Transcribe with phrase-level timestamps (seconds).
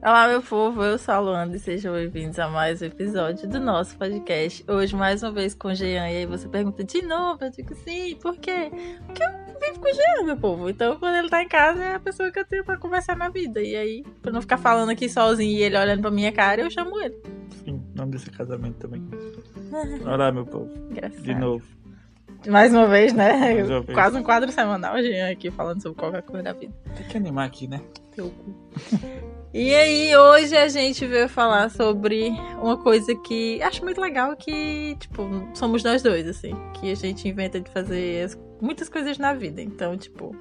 [0.00, 3.58] Olá, meu povo, eu sou a Luanda e sejam bem-vindos a mais um episódio do
[3.58, 4.64] nosso podcast.
[4.68, 6.08] Hoje, mais uma vez com o Jean.
[6.08, 7.44] E aí você pergunta de novo?
[7.44, 8.70] Eu digo sim, por quê?
[9.06, 10.70] Porque eu vivo com o Jean, meu povo.
[10.70, 13.28] Então, quando ele tá em casa, é a pessoa que eu tenho pra conversar na
[13.28, 13.60] vida.
[13.60, 16.70] E aí, pra não ficar falando aqui sozinho e ele olhando pra minha cara, eu
[16.70, 17.20] chamo ele.
[17.64, 19.04] Sim, nome desse casamento também.
[20.06, 20.70] Olá, meu povo.
[20.92, 21.22] Engraçado.
[21.22, 21.64] De novo.
[22.46, 23.64] Mais uma vez, né?
[23.64, 23.94] Uma vez.
[23.94, 26.72] Quase um quadro semanal, o Jean aqui falando sobre qualquer coisa da vida.
[26.96, 27.80] Tem que animar aqui, né?
[28.14, 28.54] Teu cu.
[29.52, 32.28] E aí, hoje a gente veio falar sobre
[32.60, 35.22] uma coisa que acho muito legal, que, tipo,
[35.54, 36.54] somos nós dois, assim.
[36.74, 39.62] Que a gente inventa de fazer as- muitas coisas na vida.
[39.62, 40.36] Então, tipo,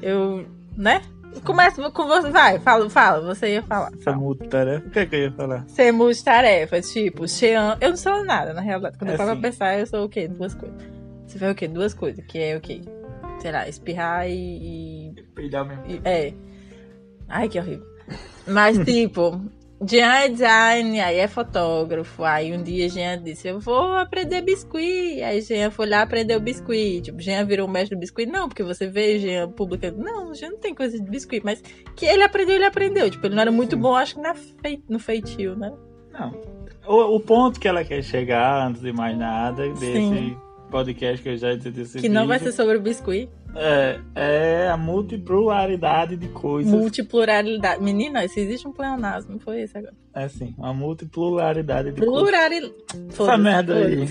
[0.00, 0.46] eu,
[0.76, 1.02] né?
[1.44, 2.30] Começa com você.
[2.30, 3.90] Vai, fala, fala, você ia falar.
[3.92, 4.86] Essa multitarefa.
[4.86, 5.68] O que é que eu ia falar?
[5.68, 7.76] Ser multitarefas, tipo, Xean.
[7.80, 8.96] Eu não sou nada, na realidade.
[8.98, 9.42] Quando É eu paro pra sim.
[9.42, 10.26] pensar, eu sou o quê?
[10.28, 10.78] Duas coisas.
[11.26, 11.68] Você faz o quê?
[11.68, 12.80] Duas coisas, que é o quê?
[13.40, 15.82] Sei lá, espirrar e- e Peidar mesmo.
[15.86, 16.32] e- É.
[17.28, 17.86] Ai, que horrível.
[18.46, 19.40] Mas, tipo,
[19.86, 22.24] Jean é design, aí é fotógrafo.
[22.24, 25.22] Aí um dia Jean disse: Eu vou aprender biscuit.
[25.22, 27.02] Aí Jean foi lá aprender o biscuit.
[27.02, 28.26] Tipo, Jean virou o mestre do biscuit.
[28.30, 29.98] Não, porque você vê Jean publicando.
[29.98, 31.42] Não, Jean não tem coisa de biscuit.
[31.44, 31.62] Mas
[31.94, 33.08] que ele aprendeu, ele aprendeu.
[33.10, 33.82] Tipo, ele não era muito Sim.
[33.82, 35.72] bom, acho que na fei- no feitio, né?
[36.12, 36.34] Não.
[36.86, 40.36] O, o ponto que ela quer chegar, antes de mais nada, desse Sim.
[40.70, 43.28] podcast que eu já disse desse Que não vai ser sobre o biscuit.
[43.58, 46.72] É, é a multipluralidade de coisas.
[46.72, 47.82] Multipluralidade.
[47.82, 49.94] Menina, se existe um pleonasmo, foi esse agora.
[50.14, 52.22] É assim, uma multipluralidade de coisas.
[52.22, 52.74] Pluralidade.
[53.08, 54.06] Essa merda aí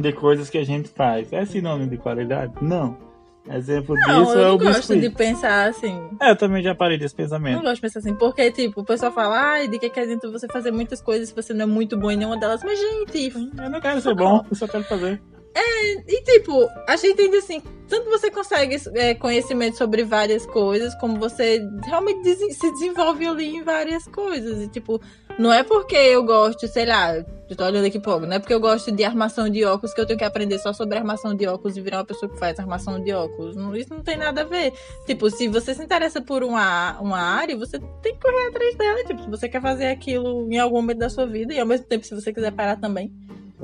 [0.00, 1.32] de coisas que a gente faz.
[1.32, 2.52] É sinônimo de qualidade?
[2.60, 3.08] Não.
[3.48, 5.00] Exemplo Não, disso eu é não o gosto biscoito.
[5.02, 5.98] de pensar assim.
[6.20, 7.62] É, eu também já parei desse Não pensamento.
[7.62, 10.46] gosto de pensar assim, porque, tipo, o pessoal fala, ai, de que que adianta você
[10.46, 12.62] fazer muitas coisas se você não é muito bom em nenhuma delas.
[12.62, 15.20] Mas, gente, Eu não quero ser bom, eu só quero fazer.
[15.56, 21.18] E tipo, a gente entende assim, tanto você consegue é, conhecimento sobre várias coisas, como
[21.18, 24.62] você realmente desen- se desenvolve ali em várias coisas.
[24.62, 25.00] E, tipo,
[25.38, 28.54] não é porque eu gosto, sei lá, eu tô olhando aqui pouco, não é porque
[28.54, 31.48] eu gosto de armação de óculos que eu tenho que aprender só sobre armação de
[31.48, 33.56] óculos e virar uma pessoa que faz armação de óculos.
[33.56, 34.72] Não- Isso não tem nada a ver.
[35.04, 39.04] Tipo, se você se interessa por uma, uma área, você tem que correr atrás dela.
[39.04, 41.86] Tipo, se você quer fazer aquilo em algum momento da sua vida, e ao mesmo
[41.86, 43.10] tempo, se você quiser parar também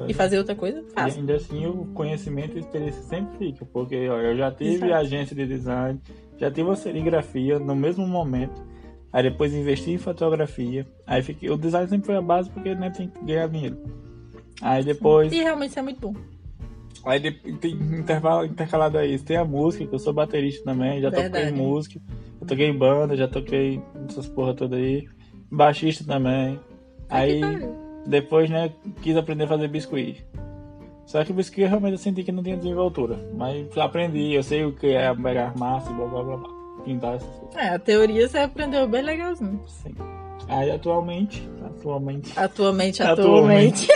[0.09, 1.19] e fazer outra coisa, E faça.
[1.19, 4.95] ainda assim o conhecimento e experiência sempre fica, porque ó, eu já tive Exato.
[4.95, 6.01] agência de design,
[6.39, 8.63] já tive a serigrafia no mesmo momento,
[9.13, 12.91] aí depois investi em fotografia, aí fiquei, o design sempre foi a base porque né,
[12.91, 13.79] tem que ganhar dinheiro.
[14.63, 16.15] Aí depois, E realmente isso é muito bom.
[17.05, 21.11] aí tem intervalo, intercalado a isso, tem a música, que eu sou baterista também, já
[21.11, 21.47] Verdade.
[21.47, 22.01] toquei música,
[22.41, 25.07] eu toquei banda, já toquei essas porra toda aí,
[25.51, 26.59] baixista também.
[27.09, 27.86] Aí que pariu.
[28.07, 28.71] Depois, né,
[29.03, 30.25] quis aprender a fazer biscuit.
[31.07, 33.17] Só que o biscuit eu realmente senti que não tinha desenvoltura.
[33.35, 36.49] Mas aprendi, eu sei o que é pegar massa e blá blá blá blá.
[36.85, 37.57] Pintar essas coisas.
[37.57, 39.61] É, a teoria você aprendeu bem legalzinho.
[39.67, 39.95] Sim.
[40.49, 42.33] Aí atualmente, atualmente.
[42.39, 43.89] Atualmente, atualmente.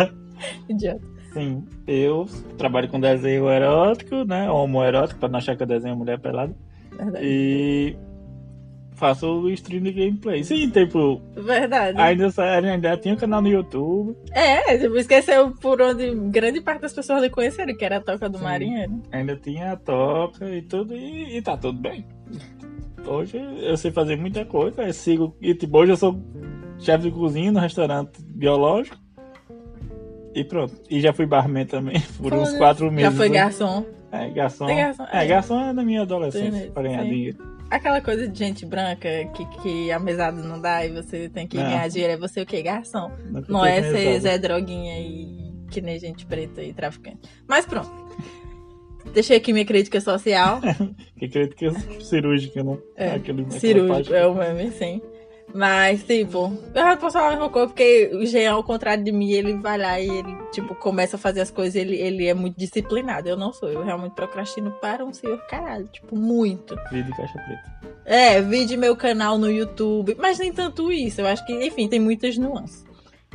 [0.68, 1.16] Idiota.
[1.32, 4.50] Sim, eu trabalho com desenho erótico, né?
[4.50, 6.54] Homoerótico, pra não achar que eu desenho mulher pelada.
[6.90, 7.24] Verdade.
[7.26, 7.96] E
[8.96, 10.42] faço o stream de gameplay.
[10.42, 11.98] Sim, tipo, Verdade.
[12.00, 12.28] ainda,
[12.72, 14.16] ainda tinha um canal no YouTube.
[14.32, 18.28] É, tipo, esqueceu por onde grande parte das pessoas lhe conheceram, que era a toca
[18.28, 18.44] do Sim.
[18.44, 19.02] marinheiro.
[19.12, 22.06] Ainda tinha a toca e tudo, e, e tá tudo bem.
[23.06, 25.36] Hoje eu sei fazer muita coisa, eu sigo.
[25.40, 26.20] E tipo, hoje eu sou
[26.78, 28.96] chefe de cozinha no restaurante biológico.
[30.34, 30.74] E pronto.
[30.90, 33.12] E já fui barman também, por uns quatro meses.
[33.12, 33.86] Já foi garçom.
[34.12, 34.66] É, garçom.
[34.66, 35.26] Tem garçom, É, é.
[35.26, 37.38] garçom é na minha adolescência, pra ganhar dinheiro.
[37.70, 41.56] Aquela coisa de gente branca que, que a mesada não dá e você tem que
[41.56, 41.64] Não.
[41.64, 42.12] ganhar dinheiro.
[42.12, 42.62] É você o quê?
[42.62, 43.10] Garçom.
[43.48, 44.20] Não tive é ser.
[44.20, 47.28] Zé Droguinha e que nem gente preta e traficante.
[47.46, 47.90] Mas pronto.
[49.12, 50.60] Deixei aqui minha crítica social.
[51.18, 52.76] Que crítica cirúrgica, né?
[52.94, 55.00] É, Aquele, Cirúrgico, é o meme, sim.
[55.54, 59.30] Mas, tipo, eu posso falar a mesma coisa, porque o Jean, ao contrário de mim,
[59.32, 62.58] ele vai lá e ele, tipo, começa a fazer as coisas, ele, ele é muito
[62.58, 63.28] disciplinado.
[63.28, 66.76] Eu não sou, eu realmente procrastino para um senhor caralho, tipo, muito.
[66.90, 67.76] Vídeo de caixa preta.
[68.04, 71.88] É, vi de meu canal no YouTube, mas nem tanto isso, eu acho que, enfim,
[71.88, 72.84] tem muitas nuances.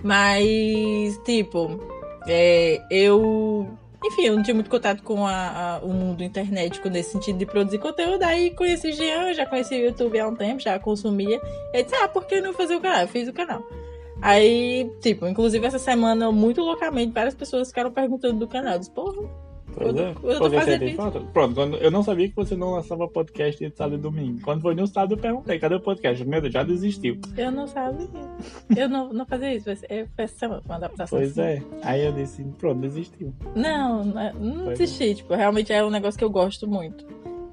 [0.03, 1.79] Mas, tipo,
[2.27, 3.67] é, eu.
[4.03, 7.45] Enfim, eu não tinha muito contato com a- a- o mundo internet nesse sentido de
[7.45, 8.23] produzir conteúdo.
[8.23, 11.39] Aí conheci Jean, já conheci o YouTube há um tempo, já consumia.
[11.73, 13.01] Eu disse, ah, por que não fazer o canal?
[13.01, 13.61] Eu fiz o canal.
[14.21, 18.73] Aí, tipo, inclusive essa semana, muito loucamente, várias pessoas ficaram perguntando do canal.
[18.73, 19.21] Eu disse, porra,
[19.75, 20.35] Pois Eu tô- é.
[20.47, 21.11] eu fazendo isso.
[21.33, 24.41] Pronto, quando, eu não sabia que você não lançava podcast de sábado e domingo.
[24.43, 26.23] Quando foi no sábado, eu perguntei, cadê o podcast?
[26.25, 27.17] Meu Deus, já desistiu.
[27.37, 28.07] eu não sabia.
[28.75, 29.65] Eu não, não fazia isso.
[29.65, 31.17] Foi foi essa uma adaptação.
[31.17, 31.61] Pois é.
[31.83, 33.33] Aí eu disse, pronto, desistiu.
[33.55, 37.05] Não, não, não Foi desisti, tipo, realmente é um negócio que eu gosto muito.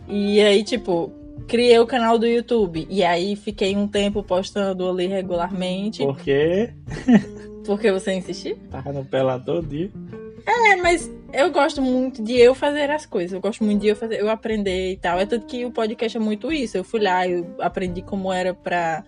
[0.09, 1.13] E aí, tipo,
[1.47, 2.87] criei o canal do YouTube.
[2.91, 6.03] E aí fiquei um tempo postando ali regularmente.
[6.05, 6.73] Por quê?
[7.65, 8.57] Porque você insistiu?
[8.71, 9.91] Tava no pé lá todo dia.
[10.47, 13.33] É, mas eu gosto muito de eu fazer as coisas.
[13.33, 15.19] Eu gosto muito de eu fazer, eu aprender e tal.
[15.19, 16.77] É tanto que o podcast é muito isso.
[16.77, 19.05] Eu fui lá, eu aprendi como era pra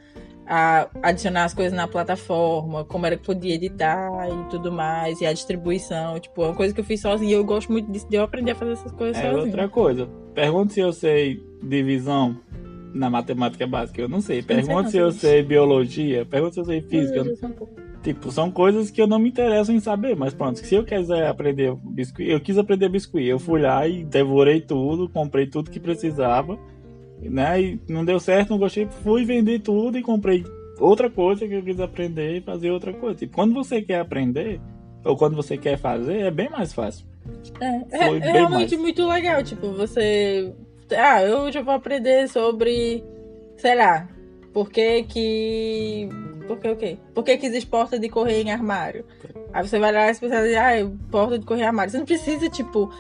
[0.46, 5.26] a, adicionar as coisas na plataforma, como era que podia editar e tudo mais, e
[5.26, 6.19] a distribuição.
[6.19, 7.32] Tipo, é uma coisa que eu fiz sozinha.
[7.37, 9.44] Eu gosto muito disso, de eu aprender a fazer essas coisas É sozinha.
[9.44, 10.08] outra coisa.
[10.34, 12.37] Pergunta se eu sei divisão
[12.93, 14.00] na matemática básica.
[14.00, 14.38] Eu não sei.
[14.38, 15.31] não sei Pergunta não, se eu sei.
[15.31, 16.26] sei biologia.
[16.26, 17.19] Pergunta se eu sei física.
[17.19, 20.75] Eu não- Tipo, são coisas que eu não me interesso em saber, mas pronto, se
[20.75, 25.47] eu quiser aprender biscuit, eu quis aprender biscuit, eu fui lá e devorei tudo, comprei
[25.47, 26.58] tudo que precisava,
[27.20, 27.61] né?
[27.61, 30.44] E não deu certo, não gostei, fui vender tudo e comprei
[30.79, 33.17] outra coisa que eu quis aprender e fazer outra coisa.
[33.19, 34.58] Tipo, quando você quer aprender,
[35.05, 37.06] ou quando você quer fazer, é bem mais fácil.
[37.61, 38.82] É, Foi é, bem é realmente mais.
[38.82, 39.43] muito legal.
[39.43, 40.52] Tipo, você.
[40.97, 43.05] Ah, eu já vou aprender sobre.
[43.56, 44.08] Sei lá.
[44.52, 46.08] Por que que.
[46.50, 46.99] Por que o quê?
[47.14, 49.05] Por que que existe porta de correr em armário?
[49.52, 51.93] Aí você vai lá e especializa, ah, porta de correr em armário.
[51.93, 52.93] Você não precisa, tipo.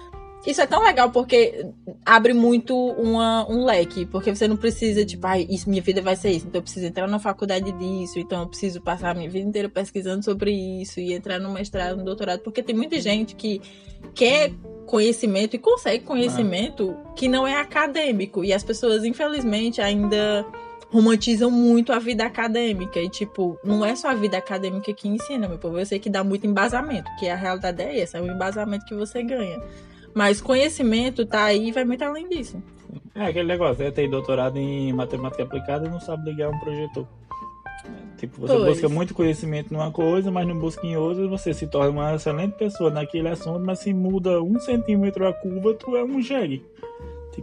[0.46, 1.66] Isso é tão legal porque
[2.06, 4.06] abre muito uma, um leque.
[4.06, 6.46] Porque você não precisa, tipo, ah, isso, minha vida vai ser isso.
[6.46, 8.20] Então eu preciso entrar na faculdade disso.
[8.20, 11.00] Então eu preciso passar a minha vida inteira pesquisando sobre isso.
[11.00, 12.42] E entrar no mestrado, no doutorado.
[12.42, 13.60] Porque tem muita gente que
[14.14, 14.52] quer
[14.86, 18.44] conhecimento e consegue conhecimento que não é acadêmico.
[18.44, 20.46] E as pessoas, infelizmente, ainda
[20.90, 23.00] romantizam muito a vida acadêmica.
[23.00, 25.78] E, tipo, não é só a vida acadêmica que ensina, meu povo.
[25.78, 28.94] Eu sei que dá muito embasamento, que a realidade é essa, é o embasamento que
[28.94, 29.60] você ganha.
[30.12, 32.60] Mas conhecimento tá aí e vai muito além disso.
[33.14, 37.06] É aquele negócio, é, tem doutorado em matemática aplicada e não sabe ligar um projetor.
[38.18, 38.66] Tipo, você Pois.
[38.66, 42.52] busca muito conhecimento numa coisa, mas não busca em outra, você se torna uma excelente
[42.52, 46.62] pessoa naquele assunto, mas se muda um centímetro a curva, tu é um jegue.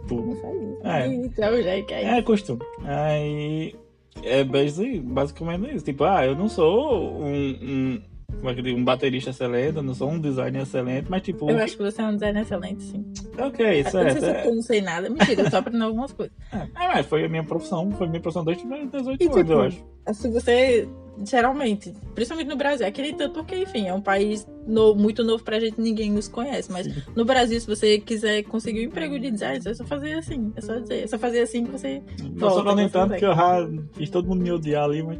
[0.00, 1.06] Tipo, É.
[1.12, 2.60] Então, já que é é costume.
[2.84, 3.74] Aí
[4.22, 5.84] é basi- basicamente isso.
[5.84, 8.02] Tipo, ah, eu não sou um, um,
[8.36, 11.22] como é que eu digo, um baterista excelente, eu não sou um designer excelente, mas
[11.22, 13.04] tipo, Eu acho que você é um designer excelente, sim.
[13.38, 14.20] ok, Eu não sei certo.
[14.20, 15.08] se É, eu não sei nada.
[15.10, 16.34] Mentira, eu só aprendo algumas coisas.
[16.52, 19.26] é, mas foi a minha profissão, foi a minha profissão desde os meus 18 E,
[19.26, 19.84] anos, tipo, eu acho.
[20.06, 20.88] Assim, você,
[21.24, 22.86] geralmente, principalmente no Brasil,
[23.16, 26.70] tanto porque, enfim, é um país no- muito novo pra gente, ninguém nos conhece.
[26.70, 30.52] Mas no Brasil, se você quiser conseguir um emprego de design, é só fazer assim.
[30.56, 31.04] É só dizer.
[31.04, 32.02] É só fazer assim que você.
[32.34, 33.18] Não só Volta, nem tanto vai.
[33.18, 35.18] que eu já fiz todo mundo me odiar ali, mas.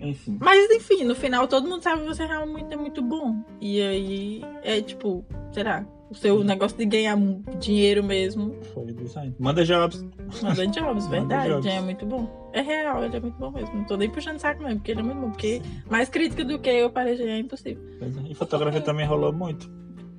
[0.00, 0.36] Enfim.
[0.40, 3.36] Mas, enfim, no final todo mundo sabe que você realmente é muito bom.
[3.60, 5.86] E aí, é tipo, será?
[6.12, 7.16] O seu negócio de ganhar
[7.58, 8.54] dinheiro mesmo.
[8.74, 9.34] Foi design.
[9.38, 10.04] Manda jobs.
[10.42, 11.48] Manda jobs, Manda verdade.
[11.48, 11.64] jobs.
[11.64, 12.50] Já é muito bom.
[12.52, 13.74] É real, ele é muito bom mesmo.
[13.74, 15.30] Não tô nem puxando saco mesmo, porque ele é muito bom.
[15.30, 17.82] Porque mais crítica do que eu para é impossível.
[18.00, 18.30] É.
[18.30, 19.70] E fotografia também rolou muito.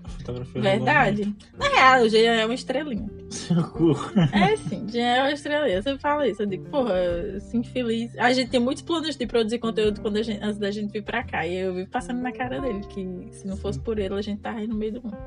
[0.04, 1.36] A fotografia Verdade.
[1.58, 3.02] Na real, o Jean é uma estrelinha.
[3.04, 3.34] muito.
[3.34, 3.94] Seu cu.
[4.34, 5.82] É sim, Jean é uma estrelinha.
[5.82, 6.94] Você fala isso, eu digo, porra,
[7.38, 8.18] assim, feliz.
[8.18, 11.04] A gente tem muitos planos de produzir conteúdo quando a gente- antes da gente vir
[11.04, 11.46] pra cá.
[11.48, 14.42] E eu vi passando na cara dele que se não fosse por ele, a gente
[14.42, 15.18] tava aí no meio do mundo.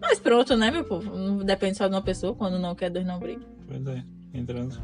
[0.00, 1.16] Mas pronto, né, meu povo?
[1.16, 2.34] Não depende só de uma pessoa.
[2.34, 3.46] Quando não quer, dois não brigam.
[3.66, 4.02] Pois é.
[4.34, 4.80] Entrando.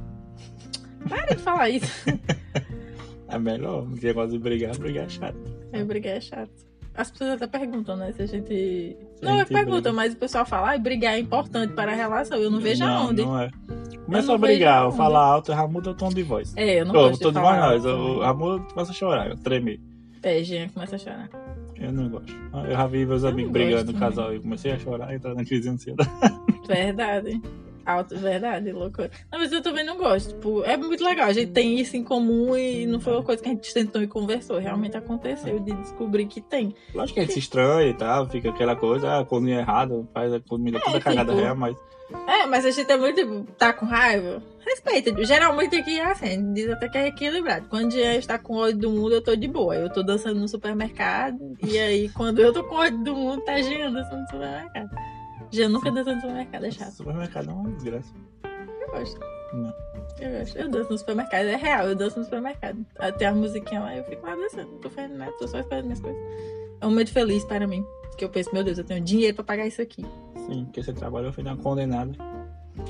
[1.09, 1.87] Para de falar isso.
[3.27, 3.85] É melhor.
[3.89, 5.37] Não negócio de brigar, brigar é chato.
[5.73, 6.53] Eu brigar é chato.
[6.95, 8.13] As pessoas até perguntam, né?
[8.13, 8.97] Se a gente.
[9.17, 9.93] Se não, é pergunta, briga.
[9.93, 12.39] mas o pessoal fala, ah, brigar é importante para a relação.
[12.39, 13.23] Eu não vejo não, aonde.
[13.23, 13.51] Não é.
[14.05, 16.53] Começa não a brigar, vejo falar alto, já muda o tom de voz.
[16.57, 17.85] É, eu não Ô, gosto tô de voz nós.
[17.85, 17.89] alto.
[17.89, 19.81] O Ramon começa a chorar, eu tremer.
[20.23, 21.29] É, Jean começa a chorar.
[21.77, 22.33] Eu não gosto.
[22.67, 25.45] Eu já vi meus Eu amigos brigando no casal e comecei a chorar, entrar na
[25.45, 26.11] crise de ansiedade.
[26.67, 27.41] Verdade.
[27.85, 29.11] Alto, verdade, loucura.
[29.31, 30.31] Não, mas eu também não gosto.
[30.31, 31.29] Tipo, é muito legal.
[31.29, 34.03] A gente tem isso em comum e não foi uma coisa que a gente sentou
[34.03, 34.59] e conversou.
[34.59, 36.75] Realmente aconteceu de descobrir que tem.
[36.95, 40.07] Lógico que a gente se estranha e tal, fica aquela coisa, ah, a comida errada,
[40.15, 41.77] faz a comida toda É, cagada tipo, real, mas
[42.27, 44.43] É, mas a gente é muito, tipo, tá com raiva.
[44.65, 45.25] Respeita.
[45.25, 47.67] Geralmente aqui é assim, a gente diz até que é equilibrado.
[47.69, 49.75] Quando o Jean está com ódio do mundo, eu tô de boa.
[49.75, 51.39] Eu tô dançando no supermercado.
[51.63, 54.89] E aí, quando eu tô com ódio do mundo, tá Jean dançando no supermercado.
[55.55, 56.93] Jean nunca dança no supermercado, é chato.
[56.93, 58.15] supermercado é uma desgraça.
[58.81, 59.21] Eu gosto.
[59.53, 59.75] Não.
[60.21, 60.59] Eu gosto.
[60.59, 62.85] Eu danço no supermercado, é real, eu danço no supermercado.
[63.19, 64.73] Tem a musiquinha lá, eu fico lá dançando.
[64.73, 66.21] Não tô fazendo nada, tô só esperando minhas coisas.
[66.81, 67.85] É um momento feliz para mim.
[68.19, 70.05] Que eu penso, meu Deus, eu tenho dinheiro pra pagar isso aqui.
[70.47, 72.13] Sim, porque você trabalhou, foi uma condenada.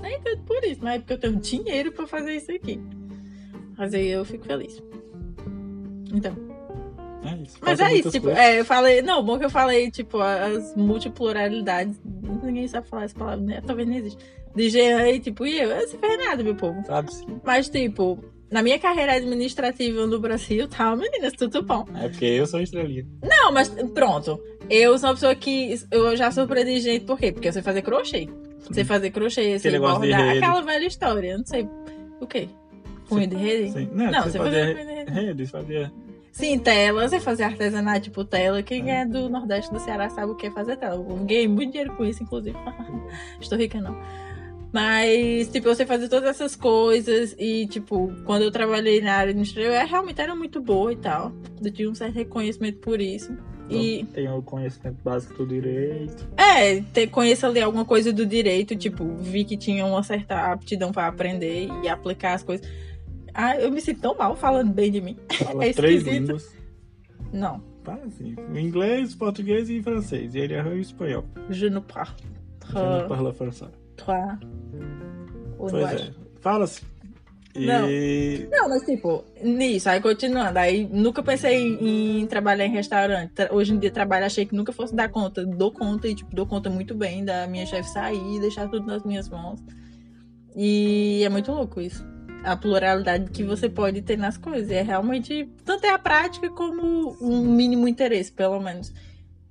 [0.03, 2.81] Nem tanto por isso, mas é porque eu tenho dinheiro pra fazer isso aqui.
[3.77, 4.83] Mas aí eu fico feliz.
[6.13, 6.35] Então.
[7.25, 7.59] É isso.
[7.61, 9.01] Mas é isso, tipo, é, eu falei.
[9.01, 11.99] Não, bom que eu falei, tipo, as multipluralidades.
[12.43, 13.63] Ninguém sabe falar essa palavra, né?
[13.67, 14.19] Talvez nem existe.
[14.55, 16.83] De Jean e, tipo, e eu, eu não sei fazer nada, meu povo.
[16.87, 17.41] Sabe sim.
[17.45, 21.85] Mas, tipo, na minha carreira administrativa no Brasil, tá, meninas, tudo bom.
[21.97, 23.05] É porque eu sou estrelinha.
[23.23, 24.41] Não, mas pronto.
[24.71, 25.75] Eu sou uma pessoa que.
[25.91, 27.33] Eu já surpreendi gente, por quê?
[27.33, 28.29] Porque eu sei fazer crochê.
[28.73, 30.37] Sei fazer crochê, sei bordar.
[30.37, 31.37] Aquela velha história.
[31.37, 31.69] Não sei.
[32.21, 32.49] O quê?
[33.09, 33.73] Punho de rede?
[33.73, 33.89] Sim.
[33.93, 35.11] Não, Não, você você fazia rede.
[35.11, 35.93] redes, fazia.
[36.35, 37.09] Sim, tela.
[37.09, 38.61] Você fazia artesanato tipo tela.
[38.61, 40.97] Quem é do Nordeste do Ceará sabe o que é fazer tela.
[40.97, 42.59] Eu ganhei muito dinheiro com isso, inclusive.
[43.41, 43.97] Estou rica, não.
[44.73, 49.73] Mas, tipo, você fazia todas essas coisas e, tipo, quando eu trabalhei na área industrial,
[49.73, 51.33] eu realmente era muito boa e tal.
[51.65, 53.33] Eu tinha um certo reconhecimento por isso.
[53.71, 56.29] E, Tem o conhecimento básico do direito.
[56.37, 60.91] é, ter, conheço ali alguma coisa do direito, tipo, vi que tinha uma certa aptidão
[60.91, 62.69] pra aprender e aplicar as coisas.
[63.35, 65.17] Ah, eu me sinto tão mal falando bem de mim.
[65.33, 66.21] Fala É três esquisito.
[66.23, 66.55] línguas.
[67.33, 68.35] Não, Fala assim.
[68.55, 70.35] Inglês, português e francês.
[70.35, 71.25] E ele o espanhol.
[71.51, 72.17] je ne parle.
[72.73, 73.71] Não fala francês.
[73.97, 74.17] Toi.
[75.59, 76.11] Ou Pois é.
[76.41, 76.87] Fala assim.
[77.55, 77.67] E.
[77.67, 77.87] Não.
[78.51, 83.33] Não, mas tipo, nisso, aí continuando, aí nunca pensei em, em trabalhar em restaurante.
[83.53, 85.45] Hoje em dia trabalho, achei que nunca fosse dar conta.
[85.45, 89.05] Dou conta e, tipo, dou conta muito bem da minha chefe sair, deixar tudo nas
[89.05, 89.63] minhas mãos.
[90.57, 92.05] E é muito louco isso.
[92.45, 94.71] A pluralidade que você pode ter nas coisas.
[94.71, 98.93] E é realmente, tanto é a prática como um mínimo interesse, pelo menos.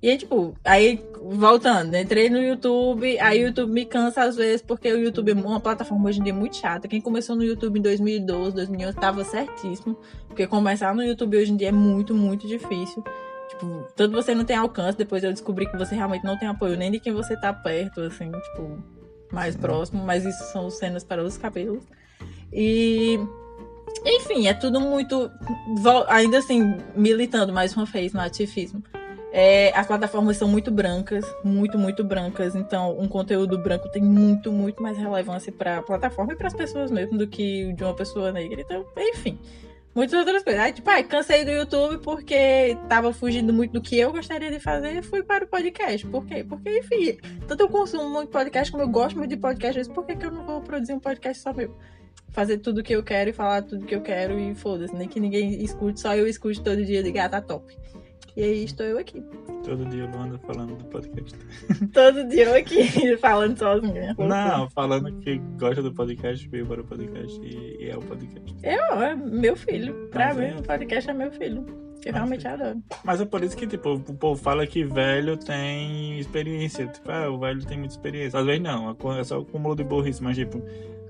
[0.04, 4.60] E aí, tipo, aí, voltando, entrei no YouTube, aí o YouTube me cansa às vezes,
[4.60, 6.86] porque o YouTube é uma plataforma hoje em dia muito chata.
[6.86, 9.96] Quem começou no YouTube em 2012, 2011, tava certíssimo.
[10.28, 13.02] Porque começar no YouTube hoje em dia é muito, muito difícil.
[13.48, 16.76] Tipo, tanto você não tem alcance, depois eu descobri que você realmente não tem apoio
[16.76, 18.84] nem de quem você tá perto, assim, tipo,
[19.32, 21.82] mais próximo, mas isso são cenas para os cabelos.
[22.52, 23.18] E.
[24.04, 25.30] Enfim, é tudo muito.
[26.08, 28.82] Ainda assim, militando mais uma vez no ativismo.
[29.36, 32.54] É, as plataformas são muito brancas, muito, muito brancas.
[32.54, 36.54] Então, um conteúdo branco tem muito, muito mais relevância para a plataforma e para as
[36.54, 38.60] pessoas mesmo do que de uma pessoa negra.
[38.60, 39.36] Então, enfim,
[39.92, 40.62] muitas outras coisas.
[40.62, 44.60] Aí, tipo, ai, cansei do YouTube porque tava fugindo muito do que eu gostaria de
[44.60, 46.06] fazer fui para o podcast.
[46.06, 46.44] Por quê?
[46.48, 47.18] Porque, enfim,
[47.48, 50.26] tanto eu consumo muito podcast como eu gosto muito de podcast, mas por que, que
[50.26, 51.74] eu não vou produzir um podcast só meu?
[52.34, 55.18] Fazer tudo que eu quero e falar tudo que eu quero e foda-se, nem que
[55.20, 57.74] ninguém escute, só eu escute todo dia de gata top.
[58.36, 59.22] E aí estou eu aqui.
[59.62, 61.38] Todo dia eu ando falando do podcast.
[61.94, 64.14] Todo dia eu aqui falando sozinha.
[64.18, 68.54] Não, falando que gosta do podcast, veio para o podcast e, e é o podcast.
[68.62, 70.08] Eu, é meu filho.
[70.10, 70.58] Pra Tá mim, vendo?
[70.58, 71.64] o podcast é meu filho.
[72.04, 72.52] Eu Tá realmente vendo?
[72.60, 72.82] adoro.
[73.04, 76.88] Mas é por isso que, tipo, o povo fala que velho tem experiência.
[76.88, 78.40] Tipo, ah, o velho tem muita experiência.
[78.40, 80.60] Às vezes não, é só o cúmulo de burrice, mas, tipo,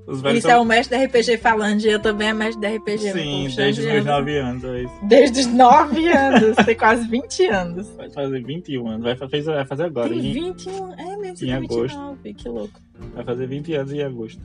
[0.06, 0.56] os velhos Isso são...
[0.58, 2.98] é o mestre de RPG falando, e eu também é mestre de RPG.
[3.12, 4.64] Sim, poxa, desde os meus eu- 9 anos.
[4.64, 4.94] É isso.
[5.04, 7.88] Desde os 9 anos, tem quase 20 anos.
[7.96, 9.02] Vai fazer 21 anos.
[9.02, 10.08] Vai, fa- vai fazer agora.
[10.10, 11.98] Tem Em, 21, é mesmo, em tem agosto.
[11.98, 12.80] 29, que louco.
[13.14, 14.40] vai fazer 20 anos em agosto.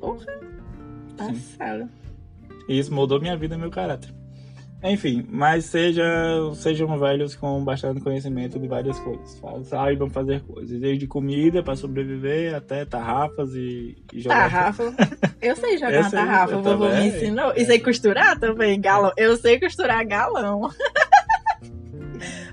[0.00, 0.26] Porra,
[1.16, 1.88] passada.
[2.68, 4.12] E isso mudou minha vida e meu caráter.
[4.84, 6.04] Enfim, mas seja,
[6.54, 9.40] sejam velhos com bastante conhecimento de várias coisas.
[9.64, 10.78] Saibam fazer coisas.
[10.78, 14.50] Desde comida para sobreviver até tarrafas e, e jogar.
[14.50, 14.94] Tarrafa.
[15.40, 17.52] Eu sei jogar uma tarrafa, o vovô me ensinou.
[17.56, 19.12] E sei costurar também, galão.
[19.16, 20.70] Eu sei costurar galão.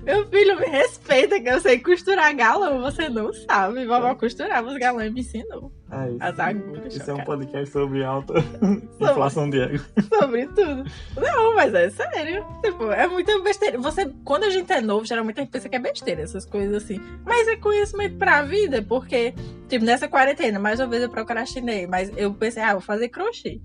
[0.02, 2.80] Meu filho, me respeita que eu sei costurar galão.
[2.80, 3.84] Você não sabe.
[3.84, 5.70] Vovó costurava os galões e me ensinou.
[5.90, 6.18] É isso.
[6.20, 6.71] As agulhas.
[6.96, 7.24] Isso é um chocada.
[7.24, 8.34] podcast sobre alta
[9.00, 9.84] inflação de ego.
[10.08, 10.84] Sobre tudo.
[11.16, 12.44] Não, mas é sério.
[12.62, 13.78] Tipo, é muita besteira.
[13.78, 16.82] Você, quando a gente é novo, geralmente a gente pensa que é besteira, essas coisas
[16.82, 17.00] assim.
[17.24, 19.34] Mas é conhecimento pra vida, porque,
[19.68, 23.60] tipo, nessa quarentena, mais uma vez eu procrastinei, mas eu pensei, ah, vou fazer crochê.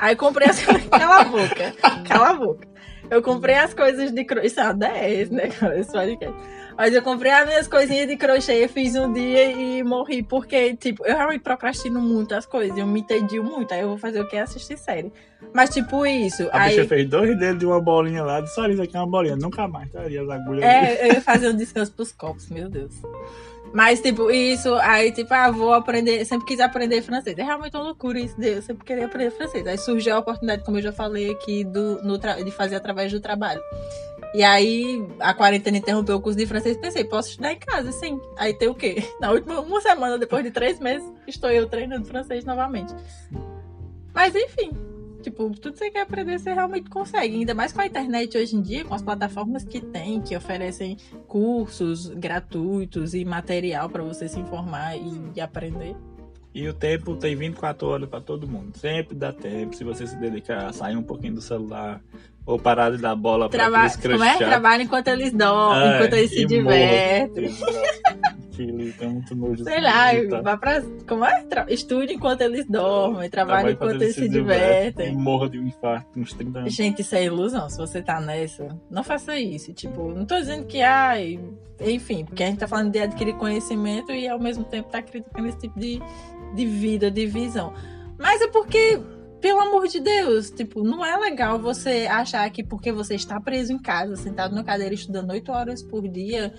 [0.00, 0.88] Aí comprei as coisas.
[0.88, 1.74] Cala a boca.
[2.08, 2.66] Cala a boca.
[3.10, 4.46] Eu comprei as coisas de crochê.
[4.46, 5.48] Isso é uma 10, né?
[5.76, 6.36] Esse podcast.
[6.76, 10.22] Mas eu comprei as minhas coisinhas de crochê, fiz um dia e morri.
[10.22, 12.78] Porque, tipo, eu realmente procrastino muito as coisas.
[12.78, 13.74] Eu me entedio muito.
[13.74, 14.38] Aí eu vou fazer o que?
[14.38, 15.12] Assistir série.
[15.52, 16.48] Mas, tipo, isso.
[16.50, 16.70] A aí...
[16.70, 18.40] bicha fez dois dedos de uma bolinha lá.
[18.40, 19.36] Disse, olha, isso aqui é uma bolinha.
[19.36, 20.06] Nunca mais, tá?
[20.06, 20.64] E as agulhas.
[20.64, 22.94] É, eu ia fazer um descanso pros copos, meu Deus.
[23.72, 27.38] Mas, tipo, isso, aí, tipo, ah, vou aprender, sempre quis aprender francês.
[27.38, 29.66] É realmente uma loucura isso, eu sempre queria aprender francês.
[29.66, 33.20] Aí surgiu a oportunidade, como eu já falei aqui, do, no de fazer através do
[33.20, 33.60] trabalho.
[34.34, 38.20] E aí, a quarentena interrompeu o curso de francês pensei, posso estudar em casa, sim.
[38.36, 39.04] Aí tem o quê?
[39.20, 42.94] Na última uma semana, depois de três meses, estou eu treinando francês novamente.
[44.12, 44.72] Mas, enfim,
[45.20, 47.36] Tipo, tudo que você quer aprender, você realmente consegue.
[47.36, 50.96] Ainda mais com a internet hoje em dia, com as plataformas que tem, que oferecem
[51.28, 55.94] cursos gratuitos e material para você se informar e, e aprender.
[56.52, 58.76] E o tempo tem 24 horas pra todo mundo.
[58.76, 62.00] Sempre dá tempo, se você se dedicar a sair um pouquinho do celular
[62.44, 64.36] ou parar de dar bola pra Traba aqueles como é?
[64.36, 67.54] Trabalha enquanto eles dormem, É, enquanto eles se divertem.
[68.52, 69.64] Aquilo tem muito nojo.
[69.64, 70.40] Sei lá, de tá.
[70.40, 70.82] vá pra.
[71.08, 71.44] Como é?
[71.68, 75.14] Estude enquanto eles dormem, Trabalha enquanto eles se divertem.
[75.14, 76.74] Morra de um infarto uns 30 anos.
[76.74, 77.68] Gente, isso é ilusão.
[77.70, 79.72] Se você tá nessa, não faça isso.
[79.72, 81.38] Tipo, não tô dizendo que, ai,
[81.80, 85.48] enfim, porque a gente tá falando de adquirir conhecimento e ao mesmo tempo tá criticando
[85.48, 86.00] esse tipo de,
[86.54, 87.72] de vida, de visão.
[88.18, 89.00] Mas é porque
[89.40, 93.72] pelo amor de Deus, tipo, não é legal você achar que porque você está preso
[93.72, 96.52] em casa, sentado na cadeira estudando oito horas por dia,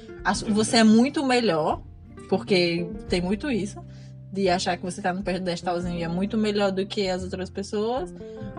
[0.50, 1.84] você é muito melhor,
[2.28, 3.84] porque tem muito isso,
[4.32, 7.50] de achar que você está no pedestalzinho e é muito melhor do que as outras
[7.50, 8.14] pessoas,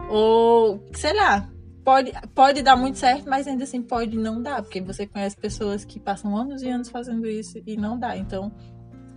[0.09, 1.51] ou, sei lá,
[1.85, 5.85] pode, pode dar muito certo, mas ainda assim pode não dar, porque você conhece pessoas
[5.85, 8.53] que passam anos e anos fazendo isso e não dá, então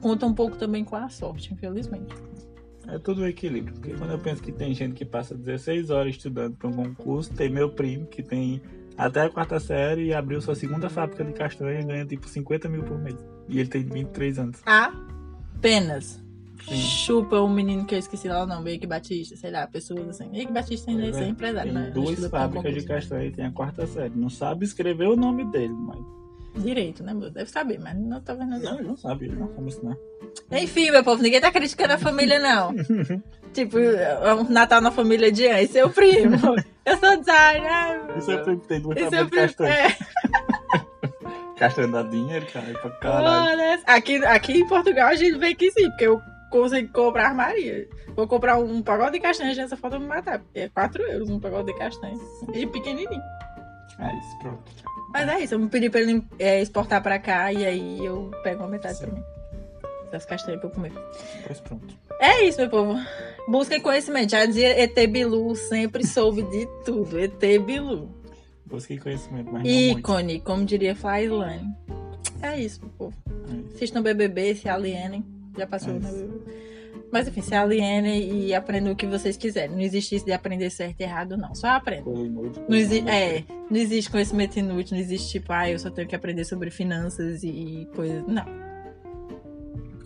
[0.01, 2.13] conta um pouco também com a sorte, infelizmente.
[2.87, 3.73] É tudo um equilíbrio.
[3.73, 7.33] Porque quando eu penso que tem gente que passa 16 horas estudando para um concurso,
[7.33, 8.61] tem meu primo que tem
[8.97, 12.69] até a quarta série e abriu sua segunda fábrica de castanha e ganha tipo 50
[12.69, 13.17] mil por mês.
[13.49, 14.61] E ele tem 23 anos.
[14.65, 16.23] Apenas.
[16.67, 16.75] Sim.
[16.77, 20.29] Chupa um menino que eu esqueci lá o nome, Eike Batista, sei lá, pessoas assim.
[20.33, 21.91] Eike Batista ainda é, é empresário, tem né?
[21.91, 24.13] Duas fábricas de castanha e tem a quarta série.
[24.15, 25.99] Não sabe escrever o nome dele, mas
[26.59, 27.29] direito, né, meu?
[27.29, 28.59] Deve saber, mas não tá vendo.
[28.59, 29.97] Não, não sabe, não sabe ensinar.
[30.51, 32.73] Enfim, meu povo, ninguém tá criticando a família, não.
[33.53, 36.37] tipo, o Natal na família de Anne, seu primo.
[36.85, 38.17] Eu sou designer.
[38.17, 39.71] E seu primo tem duas tabletas de castanha.
[39.73, 39.95] É.
[41.57, 43.81] castanha dá dinheiro, cara, pra caralho.
[43.85, 46.21] Aqui, aqui em Portugal a gente vê que sim, porque eu
[46.51, 47.87] consigo comprar Maria.
[48.15, 50.39] Vou comprar um pacote de castanha, gente só falta me matar.
[50.39, 52.17] Porque é 4 euros um pacote de castanha.
[52.53, 53.21] E pequenininho.
[53.99, 54.63] É isso, pronto.
[55.13, 58.31] Mas é isso, eu me pedi pra ele é, exportar pra cá e aí eu
[58.43, 59.05] pego uma metade Sim.
[59.05, 59.23] pra mim.
[60.11, 60.91] Das castanhas pra eu comer.
[61.45, 61.95] Pois pronto.
[62.19, 62.95] É isso, meu povo.
[63.47, 64.31] Busquem conhecimento.
[64.31, 67.19] Já dizia ET Bilu, sempre soube de tudo.
[67.19, 68.09] ET Bilu.
[68.65, 71.75] Busquem conhecimento, mas Ícone, como diria Flyslane.
[72.41, 73.15] É isso, meu povo.
[73.27, 73.75] É isso.
[73.75, 75.25] Assistam BBB, se alienem.
[75.57, 76.64] Já passou é no BBB.
[77.15, 79.73] Mas enfim, se alienem e aprendam o que vocês quiserem.
[79.73, 81.55] Não existe isso de aprender certo e errado, não.
[81.55, 82.09] Só aprenda.
[82.09, 83.41] Não, exi é,
[83.71, 87.41] não existe conhecimento inútil, não existe tipo, ah, eu só tenho que aprender sobre finanças
[87.41, 88.21] e coisas.
[88.27, 88.43] Não.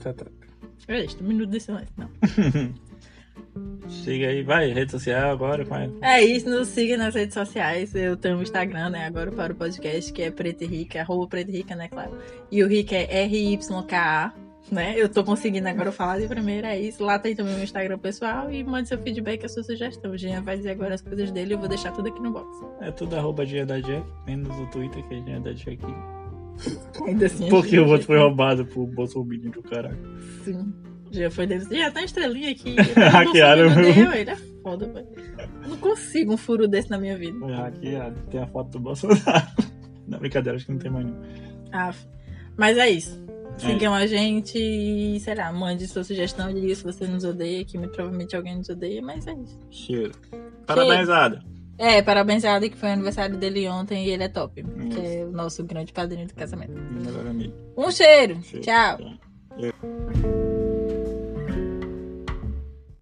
[0.03, 0.27] Tá, tá.
[0.87, 2.09] É isso, um minuto de silêncio, não.
[3.89, 5.91] Chega aí, vai, rede social agora, vai.
[6.03, 7.95] É isso, nos siga nas redes sociais.
[7.95, 11.25] Eu tenho um Instagram, né, agora para o podcast, que é Preta e Rica, arroba
[11.25, 12.15] Preta e Rica, né, claro.
[12.51, 14.38] E o Rica é R-Y-K-A
[14.71, 14.93] né?
[14.97, 17.03] Eu tô conseguindo agora falar de primeira, é isso.
[17.03, 20.11] Lá tem também o meu Instagram pessoal e mande seu feedback, a sua sugestão.
[20.11, 22.47] O Jean vai dizer agora as coisas dele, eu vou deixar tudo aqui no box.
[22.81, 25.79] É tudo arroba Jean da Jack, menos o Twitter que é Jean da Jack.
[27.05, 27.49] Ainda assim.
[27.49, 29.97] Porque o outro foi roubado pro Bolsonaro do caralho.
[30.43, 30.73] Sim.
[31.11, 31.65] Já foi dele.
[31.69, 32.75] Já tá estrelinha aqui.
[32.95, 33.71] Hackearam.
[33.81, 35.07] Ele é foda, velho.
[35.67, 37.37] Não consigo um furo desse na minha vida.
[37.45, 38.21] É hackeado.
[38.29, 39.21] Tem a foto do Bolsonaro.
[40.07, 41.21] Não, brincadeira, acho que não tem mais nenhum.
[41.71, 41.93] Ah,
[42.57, 43.23] mas é isso.
[43.59, 44.03] Sigam é.
[44.03, 47.91] a gente e, sei lá, mande sua sugestão de se você nos odeia, que muito
[47.91, 49.59] provavelmente alguém nos odeia, mas é isso.
[49.69, 50.11] Cheiro.
[50.65, 51.43] Parabénsada.
[51.77, 54.61] É, parabénsada que foi aniversário dele ontem e ele é top.
[54.61, 54.89] Isso.
[54.89, 56.73] Que é o nosso grande padrinho do casamento.
[56.73, 57.53] Melhor amigo.
[57.77, 58.41] Um cheiro.
[58.43, 58.65] cheiro.
[58.65, 58.97] Tchau.
[58.97, 60.38] Tchau.